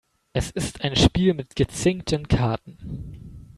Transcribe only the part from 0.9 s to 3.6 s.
Spiel mit gezinkten Karten.